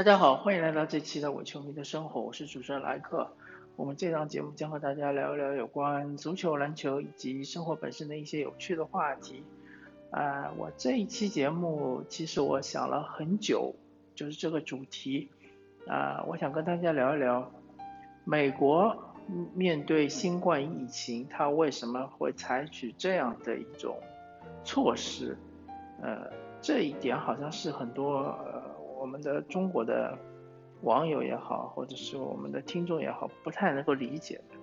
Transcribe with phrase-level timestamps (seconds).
[0.00, 3.30] 大家好，欢迎来到这期的伪球迷的生活，我是主持人莱克。
[3.76, 9.44] 我们这档节目将和大家聊一聊有关足球、篮球以及生活本身的一些有趣的话题。
[10.10, 13.74] 啊，我这一期节目其实我想了很久，
[14.14, 15.28] 就是这个主题。
[15.86, 17.52] 啊，我想跟大家聊一聊
[18.24, 18.96] 美国
[19.52, 23.98] 面对新冠疫情，它为什么会采取这样的一种
[24.64, 25.36] 措施？
[26.00, 28.34] 呃，这一点好像是很多
[29.00, 30.16] 我们的中国的
[30.82, 34.56] 网友也好，或者是我们的听众也好，不太能够理解的。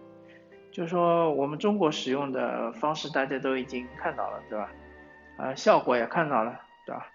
[0.72, 4.72] 就是说，我们中国使用的方式大家都已经看到了，对吧？
[5.38, 7.08] 啊，效果也看到了，对吧？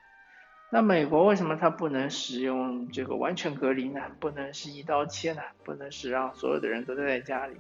[0.69, 4.01] 那美国为什么它不能使用这个完全隔离呢？
[4.19, 5.43] 不能是一刀切呢？
[5.63, 7.55] 不能是让所有的人都待在家里，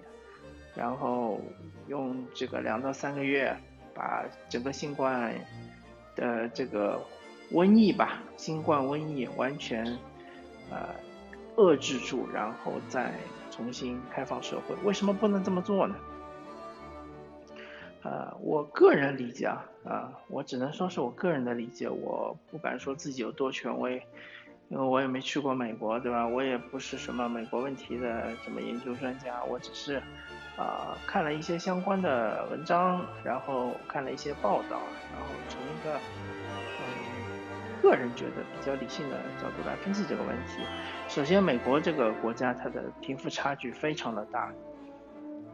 [0.74, 1.40] 然后
[1.86, 3.56] 用这个两到三个月
[3.94, 5.32] 把整个新冠
[6.16, 7.00] 的这个
[7.52, 9.84] 瘟疫吧，新冠瘟疫完全
[10.70, 10.88] 呃
[11.56, 13.12] 遏制住，然后再
[13.50, 14.74] 重新开放社会？
[14.84, 15.94] 为什么不能这么做呢？
[18.04, 24.02] 呃，我个人理解啊，啊，我只能说是我个人的理解，我不敢说自己有多权威，
[24.70, 26.26] 因为我也没去过美国，对吧？
[26.26, 30.02] 我也不是什么美国问题的什么研究专家，我只是
[30.56, 34.80] 啊看了一些相关的文章，然后看了一些报道，
[35.12, 36.00] 然后从一个
[37.82, 40.62] 个人觉得比较理性的角度来分析这个问题。
[41.08, 44.50] 首先，美国这个国家它的贫富差距非常的大。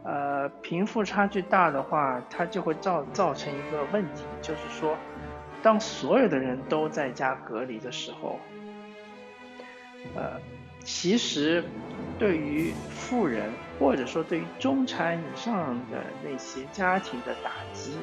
[0.05, 4.95] 呃，贫富差距大的话，它就会造造成一个问题，就是说，
[5.61, 8.39] 当所有的人都在家隔离的时候，
[10.15, 10.39] 呃，
[10.85, 11.61] 其实
[12.17, 17.97] 对于富人或者说对于中产以上的那些家庭的打击，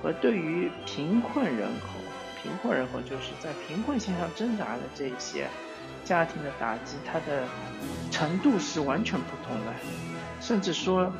[0.00, 1.98] 和对于贫困人口，
[2.42, 5.48] 贫困人口就是在贫困线上挣扎的这一些
[6.04, 7.46] 家庭的打击，它的
[8.10, 9.72] 程度是完全不同的。
[10.40, 11.12] 甚至说，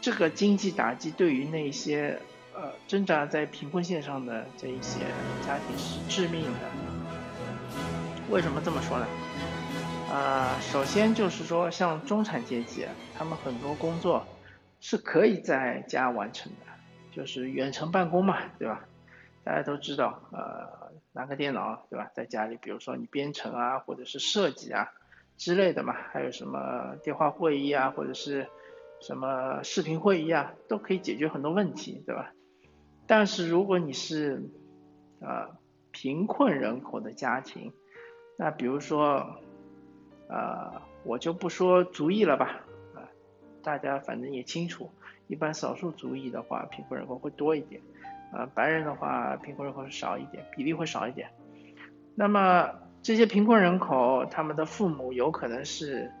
[0.00, 2.20] 这个经济打击对于那些
[2.54, 5.00] 呃挣扎在贫困线上的这一些
[5.46, 6.58] 家庭是致命的。
[8.28, 9.06] 为什么这么说呢？
[10.12, 14.26] 啊，首先就是说，像中产阶级，他们很多工作
[14.80, 16.66] 是可以在家完成的，
[17.10, 18.84] 就是远程办公嘛，对吧？
[19.44, 22.10] 大家都知道，呃，拿个电脑，对吧？
[22.14, 24.92] 在家里，比如说你编程啊，或者是设计啊。
[25.36, 28.46] 之类的嘛，还有什么电话会议啊，或者是
[29.00, 32.34] 什么视频会议啊，都可以解决很多问题，对吧？
[33.06, 34.42] 但是如果你是
[35.20, 35.56] 呃
[35.92, 37.72] 贫困人口的家庭，
[38.36, 39.40] 那比如说
[40.28, 42.60] 呃我就不说族裔了吧，
[42.94, 43.08] 啊，
[43.62, 44.90] 大家反正也清楚，
[45.26, 47.80] 一般少数族裔的话，贫困人口会多一点，
[48.32, 51.30] 啊，白人的话贫困人口是少一点，比例会少一点，
[52.14, 52.70] 那么。
[53.02, 56.12] 这些贫困人口，他们的父母有可能是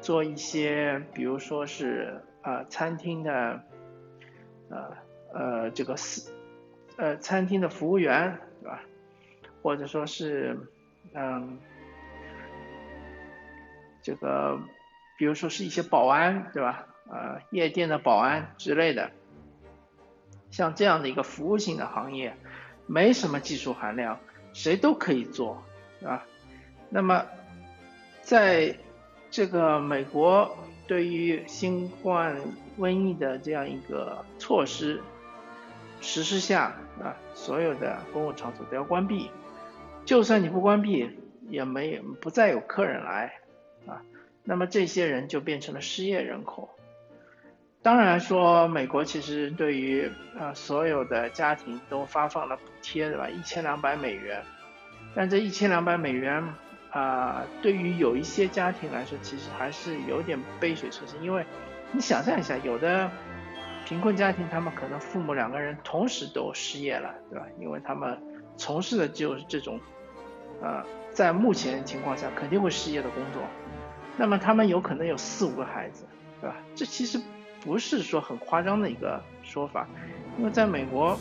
[0.00, 3.62] 做一些，比如说是呃餐厅的，
[4.68, 4.90] 呃
[5.32, 6.32] 呃这个是
[6.96, 8.82] 呃餐厅的服务员，对吧？
[9.62, 10.58] 或者说是
[11.12, 11.56] 嗯
[14.02, 14.58] 这个，
[15.16, 16.84] 比如说是一些保安，对吧？
[17.08, 19.12] 呃夜店的保安之类的，
[20.54, 22.32] 像这样的一个服务性的行业，
[22.86, 24.20] 没什么技术含量，
[24.52, 25.60] 谁都可以做。
[26.04, 26.24] 啊，
[26.90, 27.26] 那么，
[28.22, 28.76] 在
[29.32, 30.56] 这个美国
[30.86, 32.40] 对于新冠
[32.78, 35.02] 瘟疫的这样一个措施
[36.00, 39.28] 实施下啊，所有的公共场所都要关闭，
[40.04, 41.10] 就算你不关闭，
[41.48, 43.40] 也没不再有客人来
[43.88, 44.02] 啊，
[44.44, 46.70] 那么这些人就变成了失业人口。
[47.84, 53.28] 当然说，美国其实对于啊所有的家庭都发放了补贴，对吧？
[53.28, 54.42] 一千两百美元。
[55.14, 56.42] 但这一千两百美元
[56.90, 61.22] 啊，对于有一些家庭来说，其实还是有点杯水车薪。
[61.22, 61.44] 因为
[61.92, 63.10] 你想象一下，有的
[63.84, 67.44] 贫困家庭，他们可能父母两个人同时都失业了，对吧？
[67.60, 68.18] 因为他们
[68.56, 69.78] 从事的就是这种，
[70.62, 73.42] 呃，在目前情况下肯定会失业的工作。
[74.16, 76.06] 那么他们有可能有四五个孩子，
[76.40, 76.56] 对吧？
[76.74, 77.20] 这其实
[77.64, 79.86] 不是说很夸张的一个说法，
[80.38, 81.18] 因为在美国，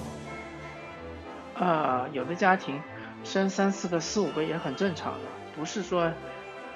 [1.55, 2.81] 啊，有的家庭。
[3.25, 5.19] 生三四个、四五个也很正常的，
[5.55, 6.01] 不是说，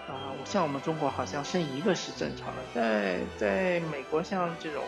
[0.08, 4.82] 啊，像我们中国好像生一个是正常的，在在美国像这种，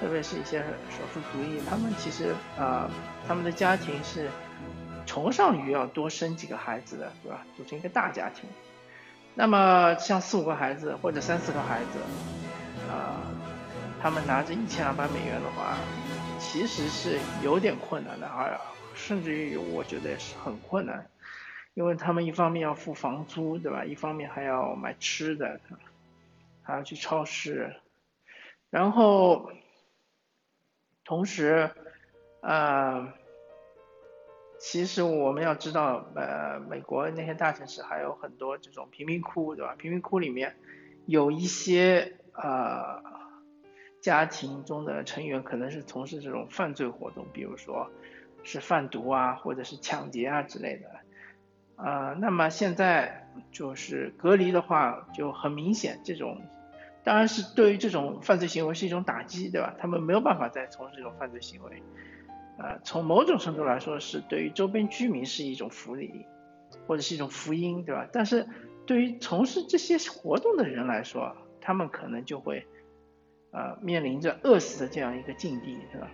[0.00, 2.90] 特别是一些少数族裔，他们其实啊，
[3.28, 4.28] 他们的家庭是
[5.06, 7.46] 崇尚于要多生几个孩子的，对吧？
[7.56, 8.50] 组成一个大家庭。
[9.36, 12.00] 那么像四五个孩子或者三四个孩子，
[14.00, 15.76] 他们拿着一千两百美元的话，
[16.38, 18.58] 其实是有点困难的，而。
[18.92, 21.08] 甚至于我觉得也是很困难，
[21.74, 23.84] 因为他们一方面要付房租，对吧？
[23.84, 25.58] 一方面还要买吃的，
[26.60, 27.76] 还要去超市，
[28.68, 29.50] 然后
[31.04, 31.70] 同时，
[32.42, 33.10] 呃，
[34.58, 39.76] 其实我们要知道，呃，美国那些大城市还有很多这种贫民窟，对吧？
[39.78, 40.56] 贫民窟里面
[41.06, 43.02] 有一些呃
[44.00, 47.90] 家庭中的成员可能是从事这种犯罪活动，比如说
[48.42, 50.88] 是贩毒啊，或者是抢劫啊之类的。
[51.76, 56.40] 呃，那么现在就是隔离的话，就很明显，这种
[57.02, 59.74] 当然是对于这种犯罪行为是一种打击，对吧？
[59.78, 61.82] 他们没有办法再从事这种犯罪行为。
[62.58, 66.26] 呃，从某种程度来说，是对于周边居民是一种福利，
[66.86, 68.06] 或者是一种福音，对吧？
[68.12, 68.46] 但是
[68.84, 72.66] 对于从事这些活动的人来说，他们可能就会
[73.52, 76.10] 呃面临着饿死的这样一个境地，是吧？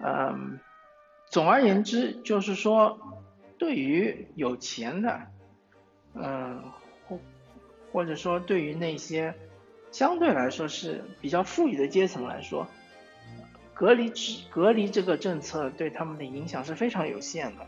[0.00, 0.60] 嗯，
[1.30, 2.98] 总而言之，就是说。
[3.58, 5.18] 对于有钱的，
[6.12, 6.62] 嗯，
[7.08, 7.18] 或
[7.90, 9.34] 或者说对于那些
[9.90, 12.66] 相对来说是比较富裕的阶层来说，
[13.72, 17.66] 隔离制隔离这个政策对他们的影响是非常有限的，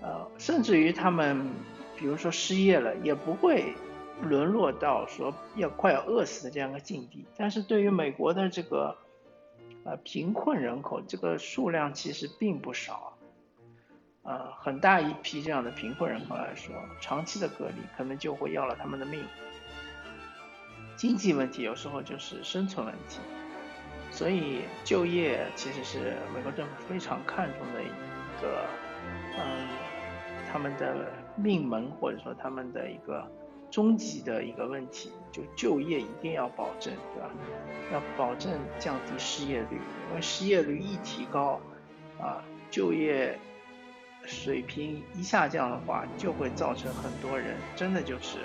[0.00, 1.50] 呃，甚至于他们
[1.98, 3.74] 比如说失业了，也不会
[4.22, 7.26] 沦落到说要快要饿死的这样的境地。
[7.36, 8.96] 但是对于美国的这个
[9.84, 13.12] 呃贫困人口，这个数量其实并不少。
[14.22, 19.22] 呃，很大一批这样的贫困人口来说，长期的隔离可能就会要了他们的命。
[20.96, 23.20] 经济问题有时候就是生存问题，
[24.10, 27.86] 所以就业其实是美国政府非常看重的一
[28.42, 28.64] 个，
[29.38, 29.68] 嗯，
[30.50, 33.24] 他们的命门或者说他们的一个
[33.70, 37.30] 终极的一个问题，就就业一定要保证，对吧？
[37.92, 39.80] 要保证降低失业率，
[40.10, 41.60] 因为失业率一提高，
[42.20, 43.38] 啊，就业。
[44.28, 48.38] 水平一下降的话，就会造成很多人真的就是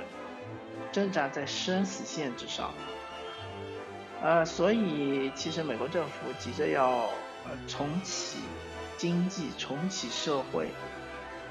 [0.91, 2.71] 挣扎在生死线之上。
[4.21, 7.09] 呃，所以其实美国政府急着要
[7.45, 8.37] 呃重启
[8.95, 10.67] 经济、重启社会。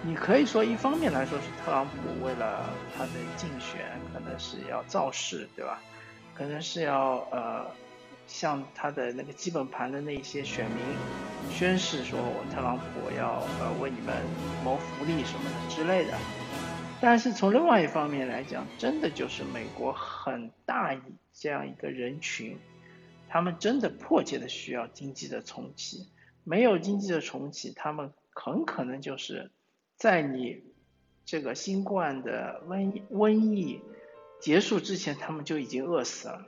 [0.03, 2.65] 你可以说一方面来说是特朗普为了
[2.97, 5.81] 他的竞选，可能是要造势，对吧？
[6.35, 7.67] 可能是要呃。
[8.27, 10.79] 向他的那个基本盘的那些选民
[11.51, 14.15] 宣誓说：“我特朗普要呃为你们
[14.63, 16.17] 谋福利什么的之类的。”
[17.03, 21.01] 但是从另外一方面来讲，真的就是美国很大一
[21.33, 22.57] 这样一个人群，
[23.29, 26.07] 他们真的迫切的需要经济的重启。
[26.45, 29.51] 没有经济的重启，他们很可能就是
[30.01, 30.65] 在你
[31.27, 33.83] 这个新冠的瘟疫瘟疫
[34.41, 36.47] 结束之前，他们就已经饿死了。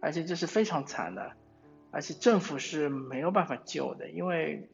[0.00, 1.32] 而且这是非常惨的，
[1.90, 4.70] 而且政府是没有办法救的，因为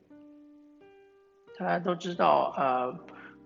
[1.59, 2.93] 大家都知道，呃，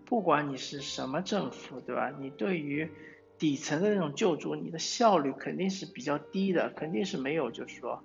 [0.05, 2.13] 不管你是什么政府，对吧？
[2.19, 2.91] 你对于
[3.39, 8.05] 底层的那种救助，你的效率肯定是比较低的，肯定是没有，就是说，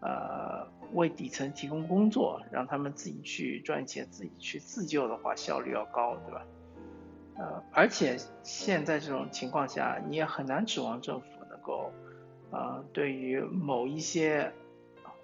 [0.00, 6.46] 呃，为底层提供工作，让他们自己去赚钱，自己去自救的话，效率要高，对吧？
[7.36, 11.90] 呃，而且现在这种情况下，你也很难指望政府能够。
[12.54, 14.52] 呃，对于某一些，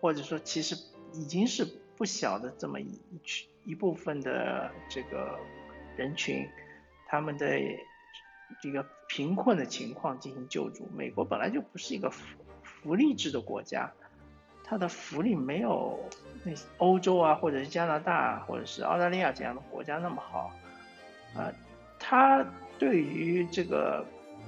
[0.00, 0.74] 或者说其实
[1.12, 1.62] 已经是
[1.94, 5.38] 不小的这么一群一部分的这个
[5.94, 6.48] 人群，
[7.06, 7.46] 他们的
[8.62, 10.88] 这个贫困的情况进行救助。
[10.96, 13.92] 美国本来就不是一个福福利制的国家，
[14.68, 15.98] 它的福利没有
[16.44, 20.52] 那欧洲啊，或者是加拿大或者是澳大利亚这样的国家那么好。
[21.34, 21.52] 啊，
[21.98, 22.44] 它
[22.78, 24.04] 对于这个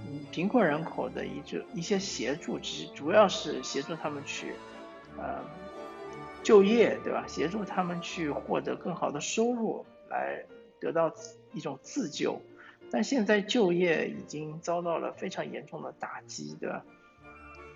[0.07, 0.21] 嗯。
[0.31, 4.55] 贫困人口的一这一些协助，其实主要是协助他们去，
[5.19, 5.41] 呃，
[6.43, 7.25] 就业，对吧？
[7.27, 10.43] 协助他们去获得更好的收入，来
[10.81, 11.13] 得到
[11.53, 12.41] 一种自救。
[12.91, 16.85] 但现在就业已经遭到了非常严重的打击，对吧？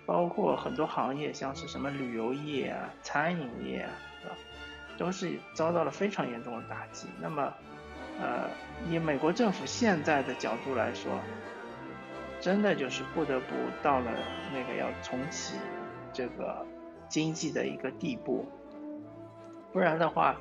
[0.05, 4.29] 包括很多行业，像是什么旅游业啊、餐饮业啊，
[4.97, 7.07] 都是遭到了非常严重的打击。
[7.19, 7.53] 那么，
[8.21, 8.49] 呃，
[8.89, 11.11] 以美国政府现在的角度来说，
[12.39, 14.11] 真的就是不得不到了
[14.53, 15.55] 那个要重启
[16.13, 16.65] 这个
[17.09, 18.45] 经济的一个地步，
[19.73, 20.35] 不然的话，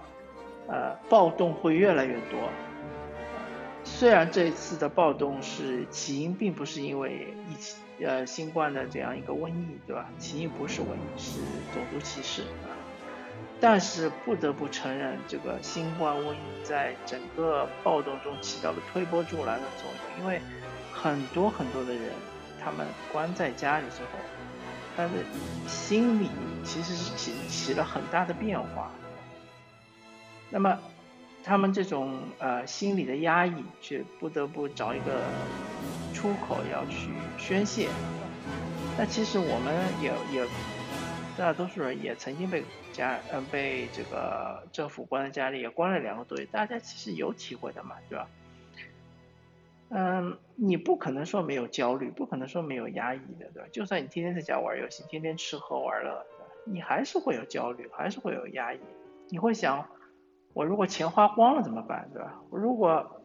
[0.68, 2.38] 呃，暴动会越来越多。
[3.82, 10.08] 虽然这一次的暴动是起因，并不是因为疫情，呃，新冠的这样一个瘟疫，对吧？
[10.18, 11.38] 起因不是瘟疫，是
[11.72, 12.72] 种族歧视啊。
[13.60, 20.40] 但是不得不承认，这个新冠瘟疫在整个暴动中起到了推波助澜的作用，因为。
[20.96, 22.12] 很多很多的人，
[22.62, 24.18] 他们关在家里之后，
[24.96, 25.10] 他的
[25.66, 26.30] 心理
[26.62, 28.90] 其实是起起了很大的变化。
[30.50, 30.78] 那么，
[31.44, 35.22] 他们这种呃心理的压抑，却不得不找一个
[36.14, 37.88] 出口要去宣泄。
[38.96, 40.48] 那其实我们也也
[41.36, 48.26] 大多数人也曾经被家嗯被这个政府关在家里，也关了两个多月，大家其实有体会的嘛，对吧？
[49.90, 53.68] 嗯，你不可能说没有焦虑，不可能说没有压抑的，对吧？
[53.70, 56.24] 就算你天天在家玩游戏，天天吃喝玩乐，
[56.64, 58.78] 你还是会有焦虑，还是会有压抑。
[59.28, 59.86] 你会想，
[60.54, 62.40] 我如果钱花光了怎么办，对吧？
[62.48, 63.20] 我如果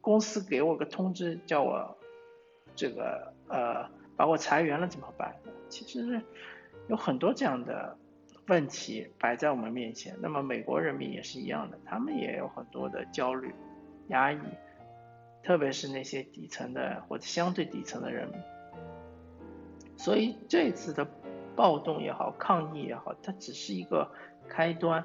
[0.00, 1.96] 公司给我个通知叫我
[2.74, 5.34] 这个呃把我裁员了怎么办？
[5.70, 6.20] 其实
[6.88, 7.96] 有很多这样的
[8.48, 10.14] 问题摆在我们面前。
[10.20, 13.54] 那么美国人民也是一样的，他们也有很多的焦虑、
[14.08, 14.38] 压抑。
[15.42, 18.28] 特别是那些底层的或者相对底层的人，
[19.96, 21.06] 所以这次的
[21.54, 24.10] 暴动也好，抗议也好，它只是一个
[24.48, 25.04] 开端。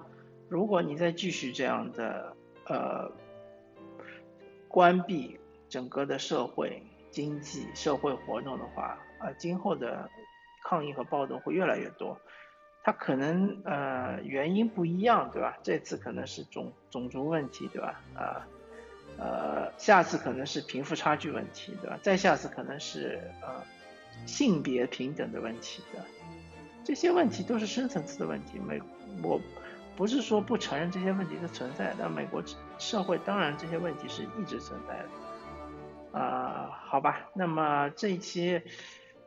[0.49, 3.11] 如果你再继续这样的呃
[4.67, 5.39] 关闭
[5.69, 10.09] 整个的社会经济社会活动的话，啊，今后的
[10.63, 12.19] 抗议和暴动会越来越多。
[12.83, 15.57] 它可能呃原因不一样，对吧？
[15.61, 18.01] 这次可能是种种族问题，对吧？
[18.15, 18.47] 啊。
[19.17, 21.99] 呃，下次可能是贫富差距问题，对吧？
[22.01, 23.61] 再下次可能是呃
[24.25, 26.05] 性别平等的问题，对吧？
[26.85, 28.57] 这些问题都是深层次的问题。
[28.59, 28.79] 美，
[29.21, 29.41] 我
[29.99, 32.41] 不是说不承认这些问题的存在，但美国
[32.77, 36.17] 社会当然这些问题是一直存在的。
[36.17, 38.61] 啊，好吧，那么这一期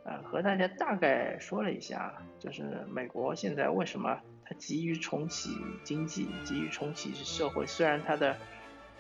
[0.04, 5.50] 呃和大家大概说了一下，就是美国现在为什么它急于重启
[5.84, 8.34] 经济，急于重启社会，虽然它的。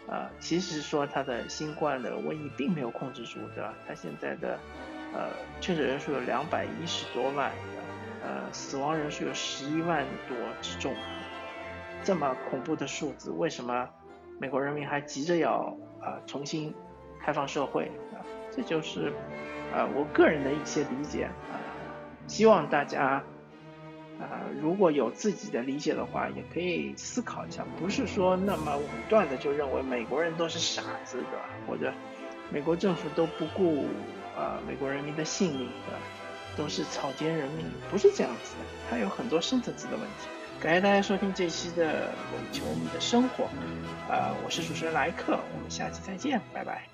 [0.08, 3.72] 呃，其实说它的新冠的瘟疫并没有控制住，对吧？
[3.86, 4.58] 它现在的
[5.14, 7.52] 呃确诊人数有两百一十多万，
[8.20, 10.92] 呃死亡人数有十一万多之众，
[12.04, 13.88] 这么恐怖的数字，为什么
[14.38, 16.74] 美国人民还急着要啊重新
[17.20, 18.20] 开放社会啊？
[18.50, 19.12] 这就是
[19.74, 21.58] 啊我个人的一些理解啊，
[22.26, 23.22] 希望大家。
[24.20, 31.44] 啊，如果有自己的理解的话，也可以思考一下，不是说那么武断的就认为美国人都是傻子，对吧？
[31.66, 31.92] 或者
[32.48, 33.86] 美国政府都不顾
[34.36, 35.98] 啊美国人民的性命，对吧？
[36.56, 40.28] 都是草菅人命，不是这样子的，它有很多深层次的问题。
[40.62, 43.44] 感谢大家收听这期的《伪球迷的生活》，
[44.12, 46.91] 啊，我是主持人莱克，我们下期再见，拜拜。